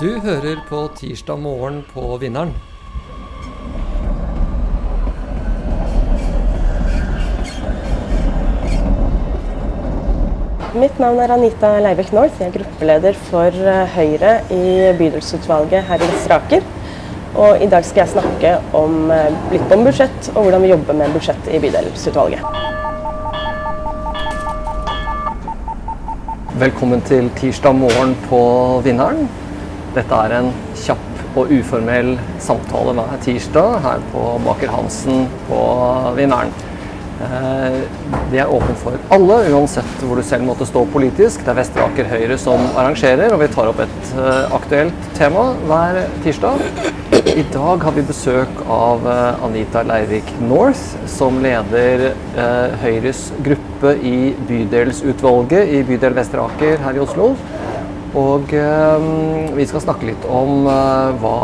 [0.00, 2.48] Du hører på Tirsdag morgen på Vinneren.
[10.74, 12.40] Mitt navn er Anita Leivek North.
[12.42, 16.66] Jeg er gruppeleder for eh, Høyre i bydelsutvalget her i Vestre Aker.
[17.38, 20.98] Og i dag skal jeg snakke om, eh, litt om budsjett og hvordan vi jobber
[21.04, 22.42] med budsjett i bydelsutvalget.
[26.58, 28.42] Velkommen til tirsdag morgen på
[28.82, 29.28] Vinneren.
[29.94, 35.60] Dette er en kjapp og uformell samtale hver tirsdag her på Baker Hansen på
[36.16, 36.50] Vinneren.
[37.22, 37.76] Eh,
[38.32, 41.44] Det er åpent for alle, uansett hvor du selv måtte stå politisk.
[41.44, 45.52] Det er Vestre Aker Høyre som arrangerer, og vi tar opp et eh, aktuelt tema
[45.68, 46.64] hver tirsdag.
[47.34, 52.10] I dag har vi besøk av eh, Anita Leivik North, som leder
[52.82, 57.36] Høyres gruppe i bydelsutvalget i bydel Vestre Aker her i Oslo.
[58.14, 59.06] Og eh,
[59.56, 61.38] vi skal snakke litt om eh, hva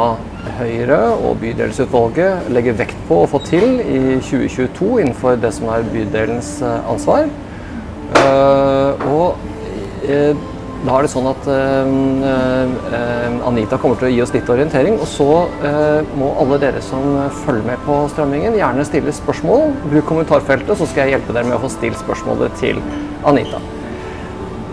[0.57, 5.85] Høyre og bydelsutvalget legger vekt på å få til i 2022 innenfor det som er
[5.93, 7.29] bydelens eh, ansvar.
[8.21, 9.37] Eh, og
[10.81, 11.91] da er det sånn at eh,
[12.97, 14.97] eh, Anita kommer til å gi oss litt orientering.
[14.97, 15.29] Og så
[16.17, 19.75] må alle dere som følger med på strømmingen, gjerne stille spørsmål.
[19.91, 22.81] Bruk kommentarfeltet, så skal jeg hjelpe dere med å få stilt spørsmålet til
[23.29, 23.61] Anita.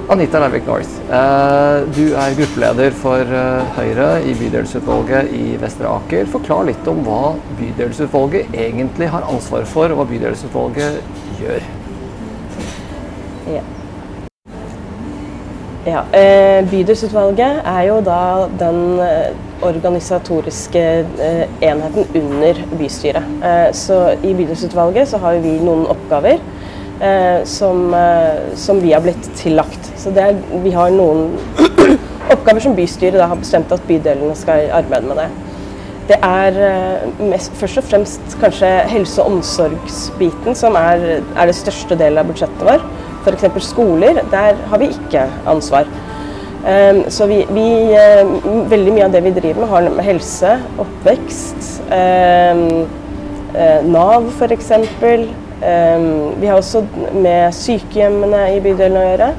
[0.10, 6.30] Anita Leivik North, eh, du er gruppeleder for eh, Høyre i bydelsutvalget i Vestre Aker.
[6.32, 11.02] Forklar litt om hva bydelsutvalget egentlig har ansvar for, og hva bydelsutvalget
[11.42, 11.68] gjør.
[13.52, 13.66] Ja.
[15.88, 18.80] Ja, eh, Bydelsutvalget er jo da den
[19.68, 20.86] organisatoriske
[21.60, 23.76] enheten under bystyret.
[23.76, 26.40] Så i Bydelsutvalget så har vi noen oppgaver
[27.48, 29.97] som vi har blitt tillagt.
[30.08, 31.34] Så det vi har noen
[32.34, 35.26] oppgaver som bystyret har bestemt at bydelene skal arbeide med det.
[36.08, 41.56] Det er eh, mest, først og fremst kanskje helse- og omsorgsbiten som er, er det
[41.58, 42.86] største delen av budsjettet vår.
[43.26, 43.68] F.eks.
[43.68, 45.92] skoler, der har vi ikke ansvar.
[46.64, 48.32] Um, så vi, vi eh,
[48.72, 50.54] Veldig mye av det vi driver med, har med helse,
[50.86, 52.64] oppvekst, um,
[53.52, 54.72] eh, Nav f.eks.
[54.72, 56.08] Um,
[56.40, 59.32] vi har også med sykehjemmene i bydelen å gjøre.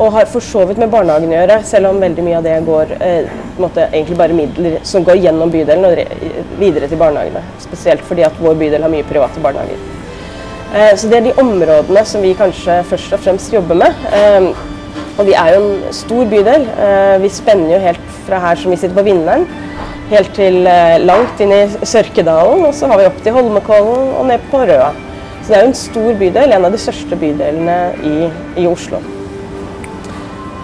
[0.00, 2.54] Og har for så vidt med barnehagen å gjøre, selv om veldig mye av det
[2.64, 5.98] går eh, måte, egentlig bare midler som går gjennom bydelen og
[6.60, 7.42] videre til barnehagene.
[7.60, 9.82] Spesielt fordi at vår bydel har mye private barnehager.
[10.72, 14.08] Eh, så det er de områdene som vi kanskje først og fremst jobber med.
[14.16, 14.48] Eh,
[15.20, 16.66] og vi er jo en stor bydel.
[16.72, 19.44] Eh, vi spenner jo helt fra her som vi sitter på Vinneren,
[20.08, 22.64] helt til eh, langt inn i Sørkedalen.
[22.64, 24.94] Og så har vi opp til Holmenkollen og ned på Røa.
[25.42, 28.30] Så det er jo en stor bydel, en av de største bydelene i,
[28.62, 29.02] i Oslo.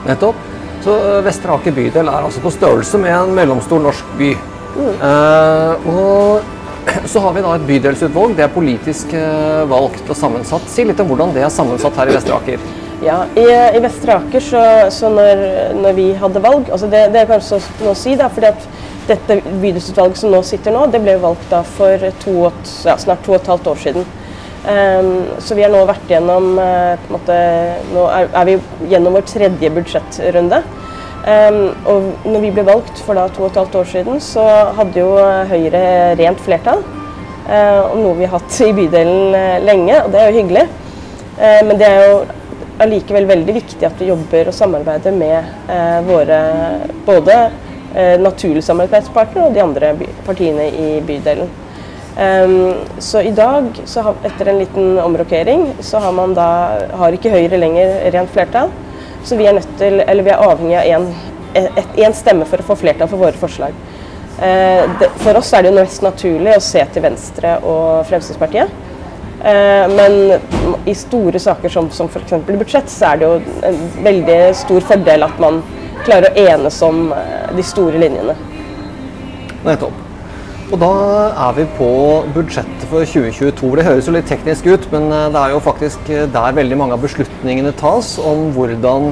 [0.08, 0.46] Nettopp.
[0.84, 4.30] Så eh, Vestre Aker bydel er altså på størrelse med en mellomstor norsk by.
[4.78, 6.40] Eh, og
[7.12, 8.36] så har vi da et bydelsutvalg.
[8.38, 10.68] Det er politisk eh, valgt og sammensatt.
[10.70, 12.68] Si litt om hvordan det er sammensatt her i Vestre Aker.
[13.04, 13.46] Ja, I,
[13.78, 14.60] i Vestre Aker, så,
[14.90, 15.42] så når,
[15.78, 18.64] når, vi hadde valg altså det, det er kanskje noe å si, da, fordi at
[19.06, 22.34] dette bydelsutvalget som nå sitter nå, det ble valgt da for to,
[22.84, 24.08] ja, snart to og et halvt år siden.
[24.68, 27.36] Um, så vi har nå vært gjennom en måte,
[27.88, 28.56] Nå er, vi
[28.90, 30.58] gjennom vår tredje budsjettrunde.
[31.24, 34.44] Um, og når vi ble valgt for da to og et halvt år siden, så
[34.76, 35.08] hadde jo
[35.48, 35.84] Høyre
[36.20, 36.82] rent flertall.
[37.48, 40.66] Uh, og noe vi har hatt i bydelen uh, lenge, og det er jo hyggelig.
[41.38, 42.14] men det er jo
[42.82, 45.68] allikevel veldig viktig at vi jobber og samarbeider med
[46.08, 46.38] våre
[47.06, 47.36] både
[48.18, 49.92] naturlige samarbeidspartnere og de andre
[50.26, 51.46] partiene i bydelen.
[52.18, 56.48] Um, så i dag, så har, etter en liten omrokering, så har man da
[56.98, 58.72] har ikke Høyre lenger rent flertall.
[59.24, 62.76] Så vi er nødt til, eller vi er avhengig av én stemme for å få
[62.82, 63.76] flertall for våre forslag.
[64.38, 68.76] Det, for oss er det jo mest naturlig å se til Venstre og Fremskrittspartiet.
[69.38, 70.40] Uh, men
[70.84, 72.32] i store saker som, som f.eks.
[72.48, 75.62] budsjett, så er det jo en veldig stor fordel at man
[76.02, 78.34] klarer å enes om uh, de store linjene.
[79.62, 80.07] Nettopp.
[80.68, 80.88] Og da
[81.48, 81.90] er vi på
[82.34, 83.70] budsjettet for 2022.
[83.78, 87.04] Det høres jo litt teknisk ut, men det er jo faktisk der veldig mange av
[87.06, 89.08] beslutningene tas om hvordan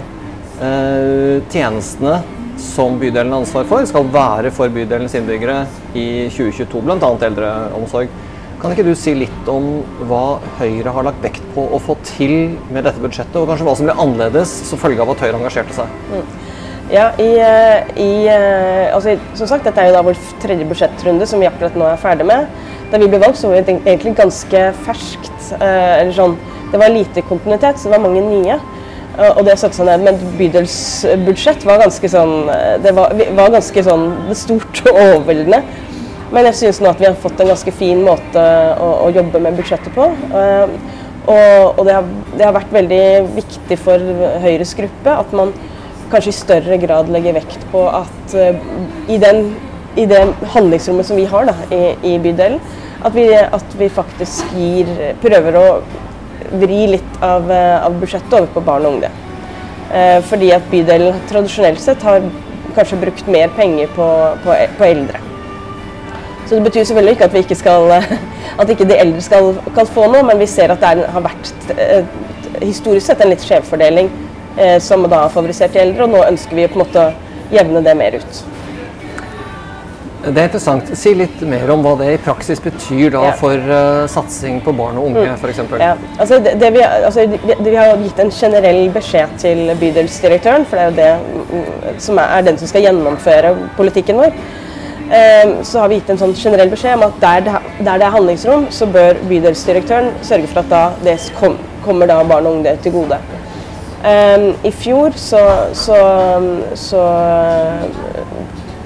[0.61, 2.19] eh, tjenestene
[2.61, 5.63] som bydelen har ansvar for, skal være for bydelens innbyggere
[5.97, 7.13] i 2022, bl.a.
[7.31, 8.13] eldreomsorg.
[8.61, 12.57] Kan ikke du si litt om hva Høyre har lagt vekt på å få til
[12.73, 15.77] med dette budsjettet, og kanskje hva som blir annerledes som følge av at Høyre engasjerte
[15.77, 15.99] seg?
[16.13, 16.46] Mm.
[16.87, 17.33] Ja, i,
[17.99, 18.29] i,
[18.95, 21.99] altså, som sagt, Dette er jo da vår tredje budsjettrunde som vi akkurat nå er
[21.99, 22.47] ferdig med.
[22.93, 25.51] Da vi ble valgt, så var det egentlig ganske ferskt.
[25.57, 26.37] eller sånn,
[26.71, 28.61] Det var lite kontinuitet, så det var mange nye.
[29.17, 32.51] Og det å sette seg ned med et bydelsbudsjett var ganske sånn
[32.85, 35.63] Det var, var ganske sånn stort og overveldende.
[36.35, 38.43] Men jeg syns nå at vi har fått en ganske fin måte
[38.83, 40.07] å, å jobbe med budsjettet på.
[41.27, 44.11] Og, og det, har, det, har, vært veldig viktig for
[44.45, 45.51] Høyres gruppe at man
[46.13, 48.59] kanskje i større grad legger vekt på at uh,
[49.09, 49.53] i, den,
[49.97, 50.23] i, det
[50.55, 51.83] handlingsrommet som vi har da, i,
[52.13, 52.61] i bydelen,
[53.05, 54.91] at vi, at vi, faktisk gir,
[55.23, 55.67] prøver å
[56.57, 59.13] vri litt av, av budsjettet over på barn og unge.
[59.93, 62.25] Uh, fordi at bydelen tradisjonelt sett har
[62.77, 64.11] kanskje brukt mer penger på,
[64.45, 65.23] på, på eldre.
[66.47, 67.93] Så det betyr selvfølgelig ikke at, ikke skal,
[68.61, 71.25] at ikke de eldre skal, skal få noe, men vi ser at det er, har
[71.27, 71.71] vært
[72.63, 74.26] historisk sett en litt skjevfordeling eh,
[74.81, 77.83] som da har favorisert de eldre, og nå ønsker vi på en måte å jevne
[77.85, 78.45] det mer ut.
[80.27, 80.89] Det er interessant.
[80.99, 83.35] Si litt mer om hva det i praksis betyr da ja.
[83.39, 85.37] for uh, satsing på barn og unge mm.
[85.39, 85.61] f.eks.
[85.79, 85.93] Ja.
[86.19, 90.81] Altså, det, det vi, altså, vi, vi, har gitt en generell beskjed til bydelsdirektøren, for
[90.81, 94.35] det er jo det mm, som er, er den som skal gjennomføre politikken vår.
[95.15, 98.09] Ehm, så har vi gitt en sånn generell beskjed om at der det, der det
[98.09, 101.55] er handlingsrom, så bør bydelsdirektøren sørge for at da det kom,
[101.87, 103.21] kommer da barn og unge til gode.
[103.97, 105.41] Um, I fjor så,
[105.75, 105.97] så,
[106.77, 107.05] så,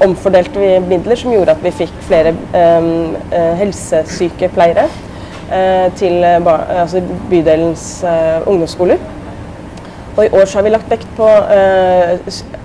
[0.01, 3.17] omfordelte vi midler som gjorde at vi fikk flere um,
[3.59, 4.87] helsesykepleiere
[5.51, 9.03] uh, til altså bydelens uh, ungdomsskoler.
[10.17, 12.17] Og i år så har vi lagt vekt på uh,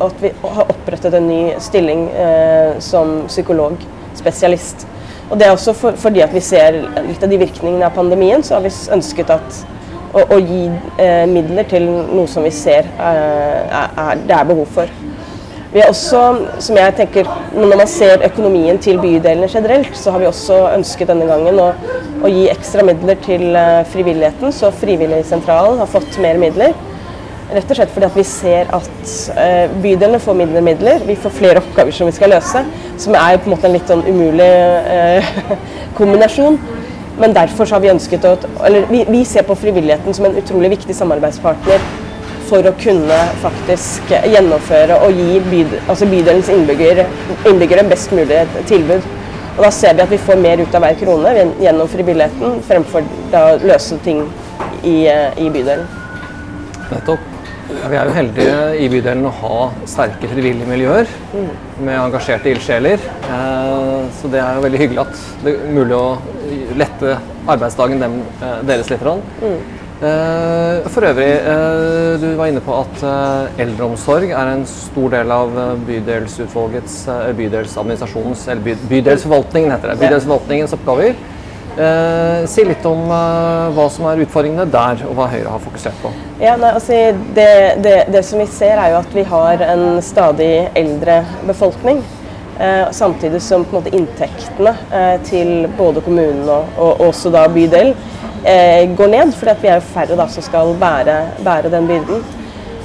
[0.08, 4.88] at vi har opprettet en ny stilling uh, som psykologspesialist.
[5.30, 8.44] Og det er også for, fordi at vi ser litt av de virkningene av pandemien,
[8.44, 9.62] så har vi ønsket at,
[10.16, 10.64] å, å gi
[11.02, 14.94] eh, midler til noe som vi ser eh, er, det er behov for.
[15.76, 16.22] Vi har også,
[16.64, 21.12] som jeg tenker, Når man ser økonomien til bydelene generelt, så har vi også ønsket
[21.12, 21.74] denne gangen å,
[22.24, 23.58] å gi ekstra midler til
[23.92, 24.56] frivilligheten.
[24.56, 26.72] Så Frivilligsentralen har fått mer midler.
[27.46, 28.88] Rett og slett fordi vi ser at
[29.38, 31.04] uh, bydelene får mindre midler.
[31.06, 32.64] Vi får flere oppgaver som vi skal løse.
[32.98, 34.50] Som er på en måte en litt sånn umulig
[34.90, 35.52] uh,
[36.00, 36.58] kombinasjon.
[37.20, 38.34] Men derfor har vi ønsket å
[38.68, 41.84] Eller vi, vi, ser på frivilligheten som en utrolig viktig samarbeidspartner
[42.46, 47.08] for å kunne faktisk gjennomføre og gi byd, altså bydelens innbyggere,
[47.50, 49.08] innbyggere best mulig tilbud.
[49.56, 51.34] Og da ser vi at vi får mer ut av hver krone
[51.64, 53.08] gjennom frivilligheten, fremfor
[53.40, 54.28] å løse ting
[54.84, 55.88] i, i bydelen.
[56.92, 57.35] Nettopp.
[57.66, 59.56] Vi er jo heldige i bydelen å ha
[59.90, 61.10] sterke frivillige miljøer
[61.82, 63.02] med engasjerte ildsjeler.
[63.26, 67.16] Eh, så det er jo veldig hyggelig at det er mulig å lette
[67.50, 69.02] arbeidsdagen dem, eh, deres litt.
[69.02, 71.32] Eh, for øvrig,
[72.22, 73.06] du var inne på at
[73.58, 75.56] eldreomsorg er en stor del av
[75.88, 77.06] bydelsutvalgets,
[77.38, 81.16] bydelsadministrasjonens, eller bydelsforvaltningen heter det, bydelsforvaltningens oppgaver.
[81.76, 85.98] Eh, si litt om eh, hva som er utfordringene der, og hva Høyre har fokusert
[86.00, 86.12] på.
[86.40, 87.00] Ja, nei, altså,
[87.36, 87.48] det,
[87.84, 91.18] det, det, som vi ser, er jo at vi har en stadig eldre
[91.50, 92.00] befolkning.
[92.64, 97.92] Eh, samtidig som måte, inntektene eh, til både kommunen og, og, også da bydel
[98.48, 102.24] eh, går ned, fordi vi er jo færre da, som skal bære, bære den byrden.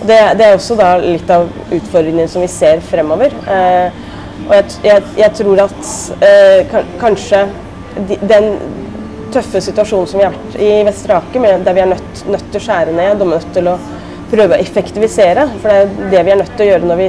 [0.00, 3.38] Det, det, er også da litt av utfordringene som vi ser fremover.
[3.46, 4.04] Eh,
[4.48, 7.46] og jeg, jeg, jeg, tror at kanskje
[8.26, 8.54] den
[9.34, 12.60] tøffe situasjonen som vi har vært i Vestre Aker, der vi er nødt, nødt, til
[12.60, 13.76] å skjære ned og nødt til å
[14.30, 15.46] prøve å effektivisere.
[15.62, 17.08] For det er det vi er nødt til å gjøre vi,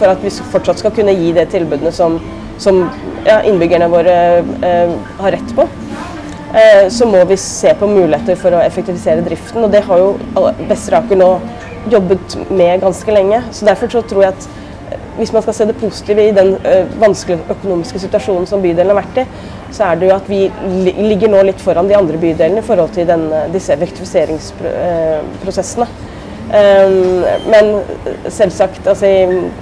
[0.00, 2.18] for at vi fortsatt skal kunne gi de tilbudene som,
[2.60, 2.82] som
[3.26, 5.66] ja, innbyggerne våre eh, har rett på.
[6.50, 10.14] Eh, så må vi se på muligheter for å effektivisere driften, og det har jo
[10.66, 11.34] Vestre Aker nå
[11.90, 13.42] jobbet med ganske lenge.
[13.54, 14.48] Så derfor så tror jeg at
[15.16, 16.58] hvis man skal se det positive i den ø,
[17.00, 19.24] vanskelige økonomiske situasjonen som bydelen har vært i,
[19.74, 20.40] så er det jo at vi
[20.98, 23.22] ligger nå litt foran de andre bydelene i forhold til den,
[23.54, 25.88] disse effektiviseringsprosessene.
[26.50, 27.68] Um, men
[28.26, 29.06] selvsagt altså,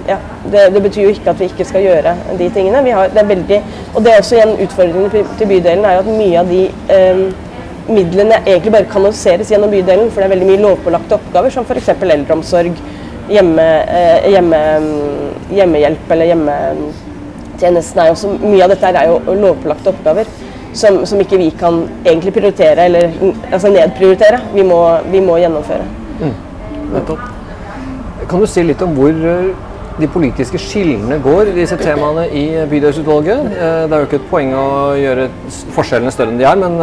[0.07, 0.15] ja,
[0.49, 2.81] det, det, betyr jo ikke at vi ikke skal gjøre de tingene.
[2.97, 3.59] Har, det veldig,
[3.93, 6.63] og det er også en utfordring til bydelen er jo at mye av de
[6.95, 7.21] um,
[7.93, 10.09] midlene egentlig bare kanaliseres gjennom bydelen.
[10.09, 11.91] For det er veldig mye lovpålagte oppgaver, som f.eks.
[11.93, 12.81] eldreomsorg,
[13.29, 14.59] hjemme, eh, hjemme,
[15.53, 20.29] hjemmehjelp eller hjemmetjenesten er jo så, Mye av dette er jo lovpålagte oppgaver
[20.73, 23.09] som, som, ikke vi kan egentlig prioritere eller
[23.51, 24.37] altså nedprioritere.
[24.53, 25.87] Vi må, vi må gjennomføre.
[26.19, 26.35] Mm.
[26.93, 27.25] Nettopp.
[28.29, 29.49] Kan du si litt om hvor eh,
[29.99, 33.49] de politiske skillene går i disse temaene i bydelsutvalget?
[33.49, 34.69] Eh, det er jo ikke et poeng å
[34.99, 35.25] gjøre
[35.73, 36.77] forskjellene større enn de er, men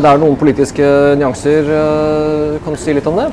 [0.00, 1.70] det er noen politiske nyanser.
[2.64, 3.30] Kan du si litt om det?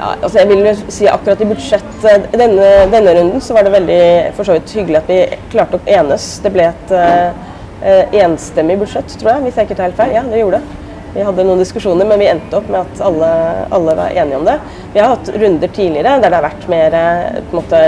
[0.00, 4.02] Ja, altså jeg vil si akkurat i budsjett denne, denne, runden så var det veldig
[4.38, 5.18] for så vidt hyggelig at vi
[5.52, 6.28] klarte å enes.
[6.40, 10.14] Det ble et uh, enstemmig budsjett, tror jeg, hvis jeg ikke tar helt feil.
[10.16, 10.78] Ja, det gjorde det.
[11.12, 13.28] Vi hadde noen diskusjoner, men vi endte opp med at alle,
[13.76, 14.56] alle var enige om det.
[14.94, 17.84] Vi har hatt runder tidligere der det har vært mer eh, på en måte,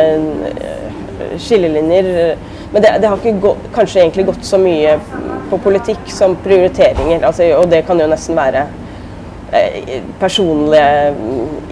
[1.41, 2.13] skillelinjer.
[2.75, 4.99] Men det, det har ikke gå, kanskje egentlig gått så mye
[5.49, 7.25] på politikk som prioriteringer.
[7.25, 8.67] Altså, og det kan jo nesten være
[10.21, 10.85] personlige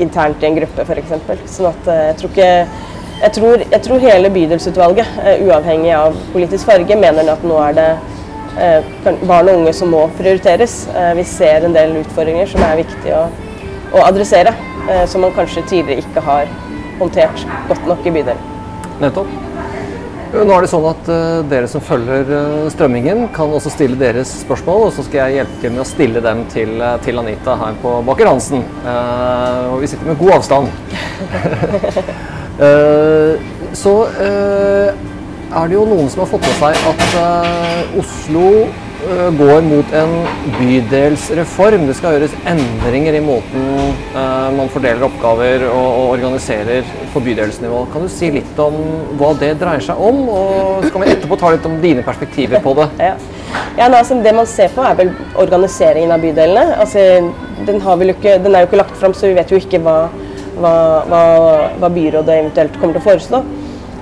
[0.05, 1.15] internt i en gruppe, f.eks.
[1.49, 2.51] Sånn at jeg tror ikke
[3.21, 7.89] jeg tror, jeg tror hele bydelsutvalget, uavhengig av politisk farge, mener at nå er det
[8.59, 8.85] Eh,
[9.29, 10.83] barn og unge som må prioriteres.
[10.91, 13.23] Eh, vi ser en del utfordringer som er viktig å,
[13.95, 14.55] å adressere,
[14.89, 16.51] eh, som man kanskje tidligere ikke har
[16.99, 18.51] håndtert godt nok i bydelen.
[19.01, 19.50] Nettopp.
[20.31, 24.31] Nå er det sånn at uh, Dere som følger uh, strømmingen, kan også stille deres
[24.45, 24.87] spørsmål.
[24.87, 27.97] Og så skal jeg hjelpe med å stille dem til, uh, til Anita her på
[28.07, 28.63] Baker Hansen.
[28.85, 30.67] og vi sitter med god avstand.
[33.81, 33.95] så
[35.51, 38.90] er det jo noen som har fått med seg at uh, Oslo uh,
[39.38, 40.12] går mot en
[40.59, 41.87] bydelsreform.
[41.88, 43.67] Det skal gjøres endringer i måten
[44.14, 47.85] uh, man fordeler oppgaver og, organiserer på bydelsnivå.
[47.93, 48.76] Kan du si litt om
[49.21, 52.62] hva det dreier seg om, og så kan vi etterpå ta litt om dine perspektiver
[52.64, 52.88] på det?
[53.00, 53.14] Ja.
[53.79, 56.76] Ja, altså, det man ser på, er vel organiseringen av bydelene.
[56.83, 57.02] Altså,
[57.67, 59.97] den, ikke, den, er jo ikke lagt fram, så vi vet jo ikke hva,
[60.59, 60.75] hva,
[61.11, 61.25] hva,
[61.81, 63.43] hva byrådet eventuelt kommer til å foreslå.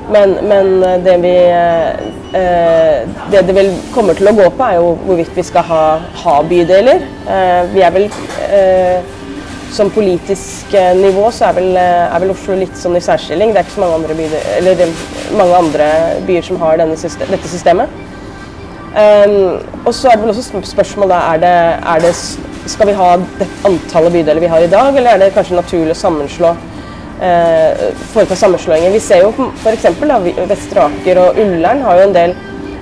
[0.09, 1.35] Men, men eh, det vi
[2.33, 5.85] eh, Det det vel kommer til å gå på, er jo hvorvidt vi skal ha,
[6.23, 7.05] ha bydeler.
[7.29, 8.11] Eh, vi er vel
[9.69, 13.53] som politisk nivå så er vel, er vel, Oslo litt sånn i særstilling.
[13.53, 14.95] Det er ikke så mange andre, byer,
[15.37, 15.89] mange andre
[16.25, 17.99] byer som har system, dette systemet.
[18.89, 21.57] Um, og så er det vel også spørsmål da, er det,
[21.93, 22.15] er det,
[22.73, 25.93] Skal vi ha det antallet bydeler vi har i dag, eller er det kanskje naturlig
[25.93, 26.78] å sammenslå eh,
[27.19, 28.93] foreta sammenslåinger.
[28.95, 29.33] Vi ser jo
[29.63, 29.89] f.eks.
[30.49, 32.37] Vestre Aker og Ullern har jo en del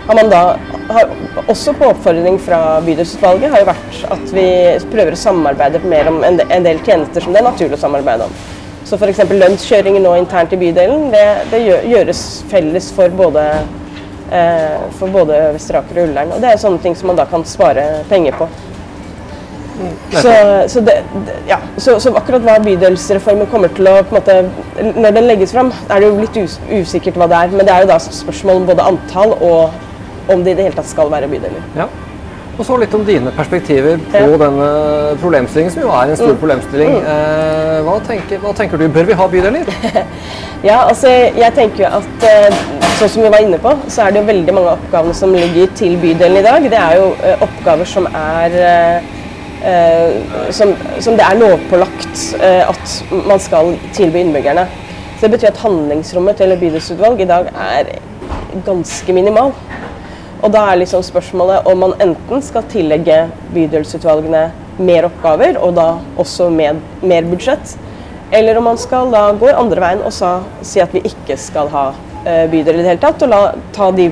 [0.06, 0.40] har man da,
[0.88, 1.08] har,
[1.50, 4.44] også på oppfordring fra bydelsutvalget, har jo vært at vi
[4.92, 8.28] prøver å samarbeide mer om en, en del tjenester som det er naturlig å samarbeide
[8.28, 8.36] om.
[8.86, 9.24] Så f.eks.
[9.32, 12.20] lønnskjøringer nå internt i bydelen, det, det gjøres
[12.52, 13.48] felles for både,
[14.30, 16.36] eh, for både Vestre Aker og Ullern.
[16.36, 18.46] Og det er sånne ting som man da kan spare penger på.
[20.12, 20.32] Så,
[20.72, 20.94] så, det,
[21.48, 25.52] ja, så, så, akkurat hva bydelsreformen kommer til å på en måte, Når den legges
[25.52, 27.52] fram, er det jo litt us usikkert hva det er.
[27.52, 30.78] Men det er jo da spørsmål om både antall og om det i det hele
[30.78, 31.62] tatt skal være bydeler.
[31.76, 31.88] Ja.
[32.56, 34.36] Og så litt om dine perspektiver på ja.
[34.40, 34.68] denne
[35.20, 36.38] problemstillingen, som jo er en stor mm.
[36.40, 36.94] problemstilling.
[36.94, 37.10] Mm.
[37.12, 39.68] Eh, hva, tenker, hva, tenker, du, bør vi ha bydeler?
[40.70, 42.62] ja, altså jeg tenker jo at eh,
[42.96, 45.68] sånn som vi var inne på, så er det jo veldig mange oppgaver som ligger
[45.76, 46.70] til bydelen i dag.
[46.72, 49.15] Det er jo eh, oppgaver som er Eh,
[50.52, 52.96] som, som, det er lovpålagt eh, at
[53.26, 54.66] man skal tilby innbyggerne.
[55.16, 57.94] Så Det betyr at handlingsrommet til bydelsutvalg i dag er
[58.66, 59.54] ganske minimal.
[60.44, 65.86] Og da er liksom spørsmålet om man enten skal tillegge bydelsutvalgene mer oppgaver, og da
[66.20, 67.78] også med mer budsjett,
[68.36, 71.70] eller om man skal da gå andre veien og sa, si at vi ikke skal
[71.72, 71.86] ha
[72.26, 74.10] eh, bydel i det hele tatt, og la, ta de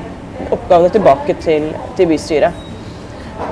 [0.49, 2.64] oppgavene tilbake til, til bystyret.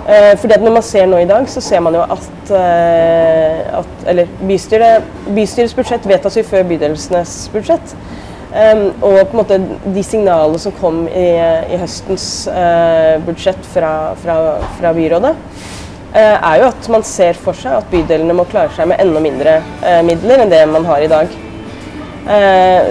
[0.03, 3.77] Eh, fordi at Når man ser nå i dag, så ser man jo at, eh,
[3.79, 5.03] at Eller bystyret,
[5.35, 7.95] bystyrets budsjett vedtas jo før bydelsens budsjett.
[8.53, 9.55] Um, og på en måte
[9.95, 11.29] de signalene som kom i,
[11.73, 14.35] i høstens uh, budsjett fra, fra,
[14.77, 15.31] fra byrådet,
[16.13, 19.23] uh, er jo at man ser for seg at bydelene må klare seg med enda
[19.25, 21.33] mindre uh, midler enn det man har i dag.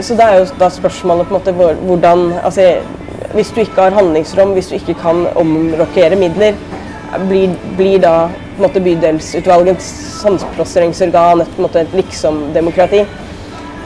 [0.03, 1.53] så det er jo da spørsmålet på en måte
[1.87, 2.83] hvordan altså,
[3.33, 6.59] Hvis du ikke har handlingsrom, hvis du ikke kan omrokere midler,
[7.29, 9.89] blir, blir da måte, bydelsutvalgets
[10.23, 13.05] sammenslåingsorgan et, måte, et liksom-demokrati?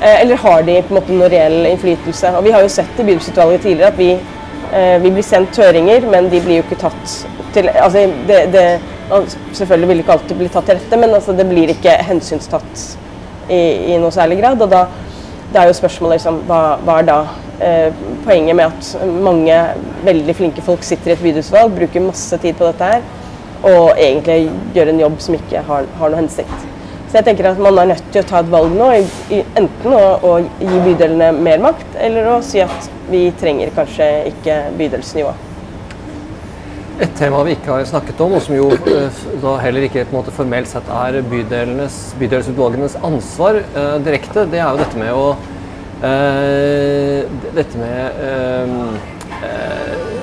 [0.01, 2.35] Eh, eller har de på en måte noen reell innflytelse?
[2.37, 4.11] Og Vi har jo sett i bydelsutvalget tidligere at vi,
[4.73, 7.17] eh, vi blir sendt høringer, men de blir jo ikke tatt
[7.55, 8.67] til altså det, det,
[9.55, 12.81] Selvfølgelig vil ikke alltid bli tatt til rette, men altså, det blir ikke hensynstatt
[13.49, 14.63] i, i noe særlig grad.
[14.63, 14.89] og da
[15.53, 17.17] det er jo spørsmålet liksom, hva, hva er da
[18.27, 19.59] poenget med at mange
[20.05, 23.05] veldig flinke folk sitter i et bydelsutvalg, bruker masse tid på dette her,
[23.67, 26.67] og egentlig gjør en jobb som ikke har, har noe hensikt.
[27.07, 28.87] Så jeg tenker at man er nødt til å ta et valg nå,
[29.57, 34.57] enten å, å, gi bydelene mer makt, eller å si at vi trenger kanskje ikke
[34.77, 35.35] bydelsnivå.
[36.97, 40.35] Et tema vi ikke har snakket om, og som jo eh, da heller ikke måte
[40.35, 45.56] formelt sett er bydelsutvalgenes ansvar eh, direkte, det er jo dette med å eh,
[47.57, 48.67] Dette med eh,
[49.43, 50.17] eh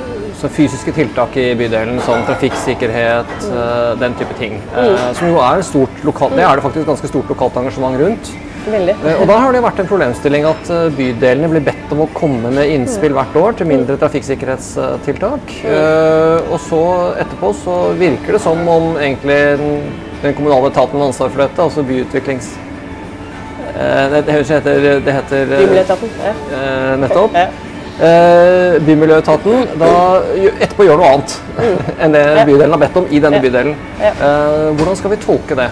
[0.44, 4.58] fysiske tiltak i bydelen, som trafikksikkerhet, eh, den type ting.
[4.76, 5.16] Mm.
[5.16, 8.34] som jo er stort lokalt Det er det faktisk ganske stort lokalt engasjement rundt.
[8.64, 8.96] Veldig.
[9.06, 12.10] Eh, Og da har det vært en problemstilling at eh, bydelene blir bedt om å
[12.16, 15.56] komme med innspill hvert år til mindre trafikksikkerhetstiltak.
[15.68, 16.84] Eh, Og så
[17.24, 19.82] etterpå så virker det som om egentlig den,
[20.24, 22.54] den kommunale etaten med ansvar for dette, altså byutviklings...
[23.74, 26.10] Eh, Det, heter, det heter eh, Bymiljøetaten.
[26.24, 26.34] Ja.
[26.58, 27.34] eh, nettopp.
[27.34, 27.48] Ja.
[28.84, 29.90] Bymiljøetaten da
[30.64, 31.34] etterpå gjør noe annet
[32.04, 33.44] enn det bydelen har bedt om i denne Ja.
[33.44, 33.76] bydelen.
[34.02, 34.14] Ja.
[34.78, 35.68] Hvordan skal vi tolke det?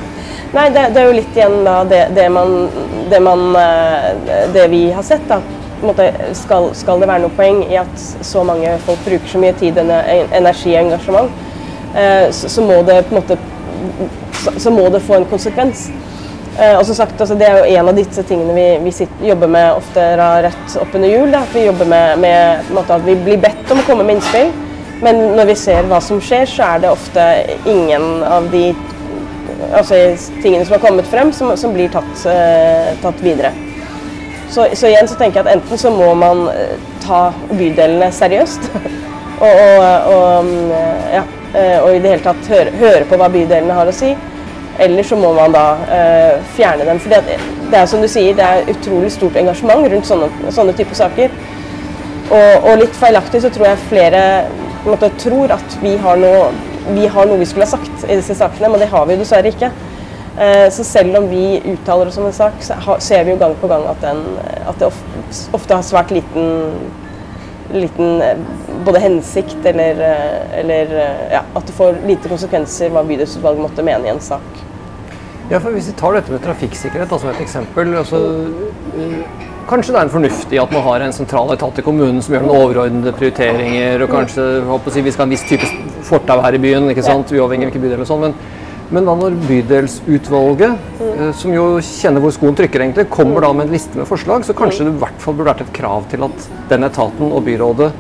[0.54, 2.54] Nei, det, det er jo litt igjen da det, det man,
[3.10, 3.46] det, man
[4.54, 5.24] det vi har sett.
[5.30, 5.40] da.
[5.82, 9.56] Måte, skal, skal det være noe poeng i at så mange folk bruker så mye
[9.58, 11.32] tid, ene- energi og engasjement,
[12.38, 13.38] så, så må det på en måte
[14.44, 15.88] så, så må det få en konsekvens.
[16.60, 19.28] Eh, og som sagt, altså, Det er jo en av disse tingene vi, vi sitter,
[19.32, 21.32] jobber med ofte rett oppunder jul.
[21.32, 24.20] Da, at vi jobber med, med måte, at vi blir bedt om å komme med
[24.20, 24.52] innspill.
[25.02, 27.28] Men når vi ser hva som skjer, så er det ofte
[27.66, 28.68] ingen av de
[29.74, 29.98] altså,
[30.44, 33.54] tingene som har kommet frem, som, som blir tatt, eh, tatt videre.
[34.52, 38.68] Så, så igjen så tenker jeg at enten så må man eh, ta bydelene seriøst,
[39.46, 40.74] og, og, og, mm,
[41.16, 41.24] ja,
[41.56, 44.12] eh, og i det hele tatt høre, høre på hva bydelene har å si.
[44.82, 47.00] Eller så må man da eh, fjerne dem.
[47.02, 47.38] For det,
[47.70, 51.38] det er som du sier, det er utrolig stort engasjement rundt sånne, sånne typer saker.
[52.32, 54.24] Og, og litt feilaktig så tror jeg flere
[54.86, 56.50] måte, tror at vi har, noe,
[56.96, 59.52] vi har noe vi skulle ha sagt i disse sakene, men det har vi dessverre
[59.52, 59.70] ikke.
[60.40, 63.42] Eh, så selv om vi uttaler oss om en sak, så har, ser vi jo
[63.42, 64.24] gang på gang at, den,
[64.64, 66.48] at det ofte, ofte har svært liten,
[67.76, 68.42] liten eh,
[68.88, 73.86] både hensikt eller, eh, eller eh, ja, at det får lite konsekvenser hva bydelsutvalget måtte
[73.86, 74.64] mene i en sak.
[75.52, 78.20] Ja, for Hvis vi tar dette med trafikksikkerhet som et eksempel altså,
[78.96, 82.34] eh, Kanskje det er en fornuftig at man har en sentral etat i kommunen som
[82.34, 85.68] gjør noen overordnede prioriteringer, og kanskje håper å si, vi skal ha en viss type
[86.08, 88.26] fortau her i byen, ikke sant, uavhengig av hvilken bydel og sånn.
[88.26, 88.36] Men,
[88.92, 93.70] men da når bydelsutvalget, eh, som jo kjenner hvor skoen trykker, egentlig, kommer da med
[93.70, 96.28] en liste med forslag, så kanskje det i hvert fall burde vært et krav til
[96.28, 97.92] at den etaten og byrådet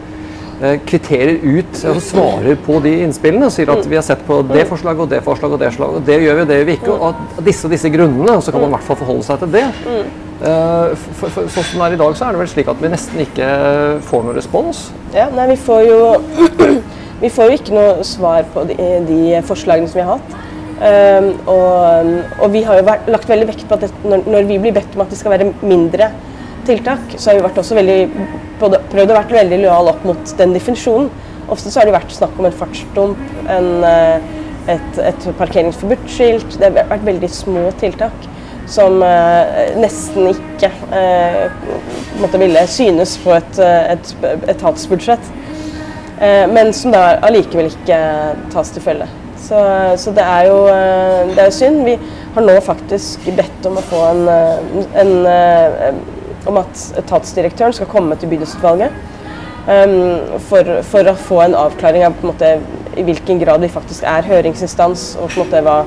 [0.61, 4.67] kvitterer ut, altså svarer på de innspillene og sier at vi har sett på det
[4.69, 6.75] forslaget og det forslaget og det slaget, og det gjør vi, og det gjør vi
[6.77, 6.91] ikke.
[6.93, 9.55] Og av disse og disse grunnene, så kan man i hvert fall forholde seg til
[9.55, 9.65] det.
[10.41, 12.79] Eh, For, for, sånn som det er i dag, så er det vel slik at
[12.81, 13.49] vi nesten ikke
[14.09, 14.87] får noen respons.
[15.13, 15.99] Ja, nei, vi får jo
[17.21, 20.39] Vi får jo ikke noe svar på de, de forslagene som vi har hatt.
[20.81, 22.07] Um, og,
[22.41, 24.73] og vi har jo vært, lagt veldig vekt på at det, når, når vi blir
[24.73, 26.07] bedt om at det skal være mindre
[26.67, 27.99] tiltak, så har vi vært også veldig,
[28.61, 31.09] prøvd å være veldig lojal opp mot den definisjonen.
[31.51, 34.27] Ofte så har det vært snakk om en fartsdump, en, eh,
[34.71, 36.59] et, et parkeringsforbudt-skilt.
[36.59, 38.27] Det har vært veldig små tiltak
[38.71, 41.49] som eh, nesten ikke eh,
[42.21, 44.13] måtte ville synes på et, et
[44.55, 45.33] etatsbudsjett.
[46.21, 47.97] Men som da allikevel ikke
[48.53, 49.07] tas til følge.
[49.41, 49.57] Så,
[49.97, 50.59] så det er jo
[51.33, 51.79] det er synd.
[51.87, 51.95] Vi
[52.35, 54.29] har nå faktisk bedt om å få en,
[55.01, 56.03] en
[56.49, 58.93] om at etatsdirektøren skal komme til bydelsutvalget.
[59.61, 62.55] Um, for, for å få en avklaring av en måte,
[62.97, 65.11] i hvilken grad vi faktisk er høringsinstans.
[65.21, 65.81] og på en måte hva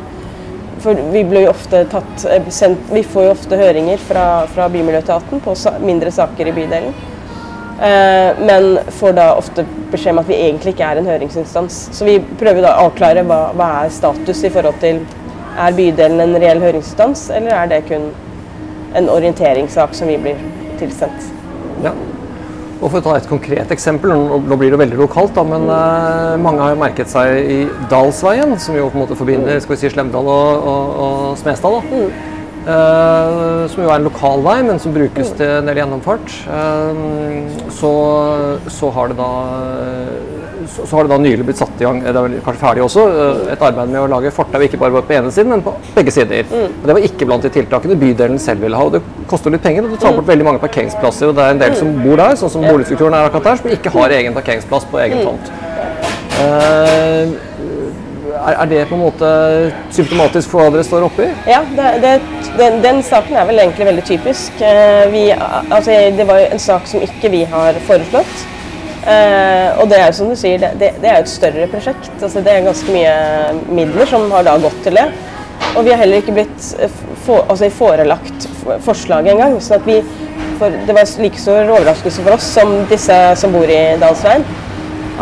[0.85, 4.69] for vi, blir jo ofte tatt, eh, sendt, vi får jo ofte høringer fra, fra
[4.69, 6.95] Bymiljøetaten på sa, mindre saker i bydelen.
[7.81, 11.79] Eh, men får da ofte beskjed om at vi egentlig ikke er en høringsinstans.
[11.97, 15.05] Så vi prøver da å avklare hva, hva er status i forhold til
[15.55, 18.09] Er bydelen en reell høringsinstans, eller er det kun
[18.95, 20.43] en orienteringssak som vi blir
[20.81, 21.31] tilsendt?
[21.85, 21.95] Ja.
[22.81, 24.13] Og For å ta et konkret eksempel,
[24.45, 28.57] nå blir det veldig lokalt, da, men eh, mange har jo merket seg i Dalsveien,
[28.61, 31.79] som jo på en måte forbinder skal vi si, Slemdal og, og, og Smestad.
[31.81, 32.33] da.
[32.65, 36.37] Eh, som jo er en lokal vei, men som brukes til en del gjennomfart.
[36.49, 37.01] Eh,
[37.77, 37.93] så,
[38.73, 39.31] så, har det da,
[40.71, 43.53] så, har det da nylig blitt satt i gang, det er kanskje ferdig også, eh,
[43.55, 46.47] et arbeid med å lage fortau ikke bare på ene siden, men på begge sider.
[46.51, 48.85] Og Det var ikke blant de tiltakene bydelen selv ville ha.
[48.85, 51.29] og Det koster litt penger, og det tar bort veldig mange parkeringsplasser.
[51.29, 53.71] og Det er en del som bor der, sånn som boligstrukturen er akkurat der, som
[53.71, 55.51] ikke har egen parkeringsplass på egen tomt.
[56.41, 57.29] Eh,
[58.45, 59.29] er, det på en måte
[59.95, 61.29] symptomatisk for hva dere står oppi?
[61.49, 62.15] Ja, det, det,
[62.59, 64.61] den, den saken er vel egentlig veldig typisk.
[64.61, 68.45] Eh, Vi, altså, det var jo en sak som ikke vi har foreslått.
[69.05, 72.11] Eh, og det er jo som du sier, det, det, det er et større prosjekt.
[72.21, 73.15] Altså, det er ganske mye
[73.69, 75.09] midler som har da gått til det.
[75.75, 78.49] Og vi har heller ikke blitt eh, for, altså, forelagt
[78.87, 79.59] forslaget engang.
[79.61, 79.99] sånn at vi,
[80.61, 84.47] for det var like stor overraskelse for oss som disse som bor i Dalsveien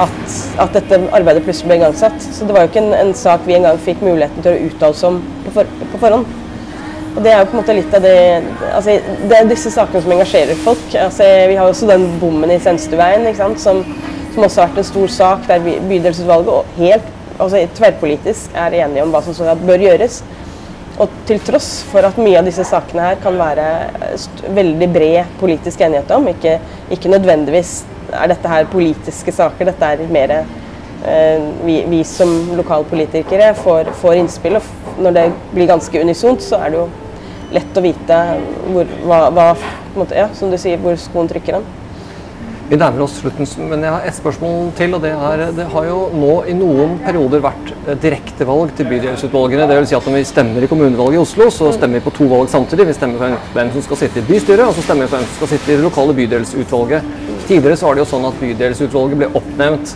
[0.00, 2.22] at, at dette arbeidet plutselig ble igangsatt.
[2.22, 4.94] Så det var jo ikke en, en sak vi engang fikk muligheten til å uttale
[4.94, 6.41] oss om på, for, på forhånd.
[7.12, 8.18] Og det er jo på en måte litt av det
[8.72, 8.94] altså,
[9.28, 10.84] Det er disse sakene som engasjerer folk.
[10.96, 13.82] Altså, vi har også den bommen i sant, som,
[14.34, 19.12] som også har vært en stor sak, der bydelsutvalget helt altså, tverrpolitisk er enige om
[19.12, 20.22] hva som bør gjøres.
[21.00, 23.66] Og til tross for at mye av disse sakene her kan være
[24.52, 26.58] veldig bred politisk enighet om, ikke,
[26.92, 27.78] ikke, nødvendigvis
[28.12, 34.18] er dette her politiske saker, dette er mer eh, vi, vi, som lokalpolitikere får, får,
[34.20, 36.90] innspill, og når det blir ganske unisont, så er det jo
[37.54, 38.18] lett å vite
[38.72, 39.46] hvor, hva, hva
[39.98, 41.70] måte, ja, som du sier, hvor skoen trykker den.
[42.72, 44.94] Vi nærmer oss slutten, men jeg har ett spørsmål til.
[44.96, 49.66] og Det er, det har jo nå i noen perioder vært eh, direktevalg til bydelsutvalgene.
[49.68, 52.30] Vil si at når vi stemmer i kommunevalget i Oslo, så stemmer vi på to
[52.30, 52.86] valg samtidig.
[52.88, 55.28] Vi stemmer for hvem som skal sitte i bystyret, og så stemmer vi for hvem
[55.28, 57.12] som skal sitte i det lokale bydelsutvalget.
[57.50, 59.94] Tidligere så var det jo sånn at bydelsutvalget ble oppnevnt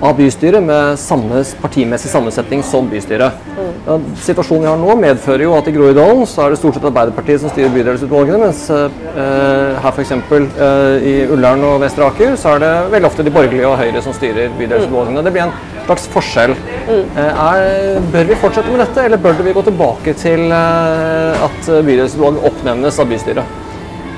[0.00, 3.46] av bystyret med samme partimessig sammensetning som bystyret.
[3.86, 6.86] Ja, situasjonen vi har nå medfører jo at i Groruddalen så er det stort sett
[6.88, 10.12] Arbeiderpartiet som styrer bydelsutvalgene, mens eh, her f.eks.
[10.14, 14.04] Eh, i Ullern og Vestre Aker så er det veldig ofte de borgerlige og Høyre
[14.04, 15.24] som styrer bydelsutvalgene.
[15.26, 15.56] Det blir en
[15.86, 16.54] slags forskjell.
[16.88, 21.72] Eh, er, bør vi fortsette med dette, eller bør vi gå tilbake til eh, at
[21.88, 23.57] bydelsutvalget oppnevnes av bystyret?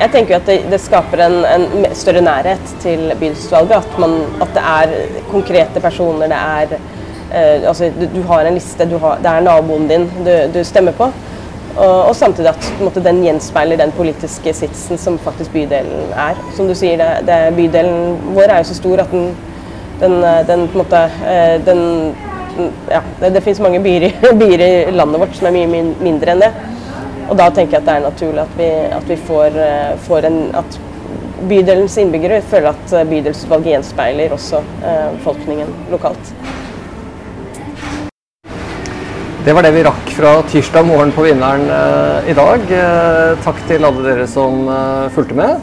[0.00, 3.76] Jeg tenker at det, det skaper en, en, større nærhet til bydelsutvalget.
[3.76, 3.98] At,
[4.40, 6.30] at, det er konkrete personer.
[6.32, 8.86] Det er eh, altså, du, du, har en liste.
[9.02, 11.10] Har, det er naboen din du, du stemmer på.
[11.76, 16.40] Og, og samtidig at måte, den gjenspeiler den politiske sitsen som faktisk bydelen er.
[16.56, 19.30] Som du sier, det, det, bydelen vår er jo så stor at den,
[20.00, 21.84] den, den på en måte eh, den,
[22.88, 24.10] ja, det, det finnes mange byer,
[24.42, 26.54] byer i landet vårt som er mye mindre enn det.
[27.30, 30.26] Og da tenker jeg at det er naturlig at vi, at vi får, eh, får,
[30.26, 30.78] en At
[31.48, 36.32] bydelens innbyggere føler at eh, bydelsutvalget gjenspeiler også eh, befolkningen lokalt.
[39.46, 41.62] Det var det vi rakk fra tirsdag morgen på Vinneren
[42.28, 42.66] i dag.
[43.40, 44.66] Takk til alle dere som
[45.14, 45.62] fulgte med.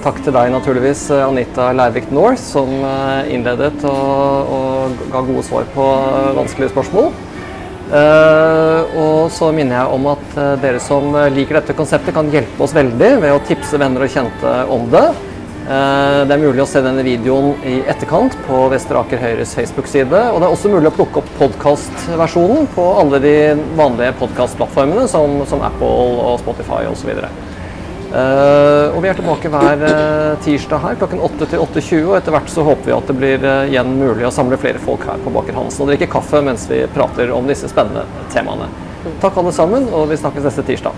[0.00, 2.72] takk til deg naturligvis, Anita Leirvik North, som
[3.28, 5.90] innledet og, og ga gode svar på
[6.40, 7.12] vanskelige spørsmål.
[8.96, 13.10] Og så minner jeg om at dere som liker dette konseptet, kan hjelpe oss veldig
[13.22, 15.08] ved å tipse venner og kjente om det.
[15.66, 20.20] Uh, det er mulig å se denne videoen i etterkant på Vestre Aker Høyres Facebook-side.
[20.30, 23.34] Og det er også mulig å plukke opp podkastversjonen på alle de
[23.74, 25.90] vanlige podkastplattformene som, som Apple
[26.22, 27.10] og Spotify osv.
[28.14, 29.82] Uh, og vi er tilbake hver
[30.46, 32.06] tirsdag her klokken 8 til 8.20.
[32.12, 35.02] Og etter hvert så håper vi at det blir igjen mulig å samle flere folk
[35.10, 38.70] her på Baker Hansen og drikke kaffe mens vi prater om disse spennende temaene.
[39.22, 40.92] Takk alle sammen, og vi snakkes neste tirsdag.